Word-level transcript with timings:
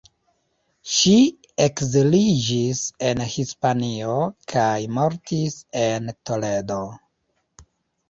Ŝi 0.93 1.11
ekziliĝis 1.65 2.81
en 3.11 3.23
Hispanio 3.35 4.19
kaj 4.57 4.67
mortis 4.99 5.63
en 5.87 6.13
Toledo. 6.33 6.85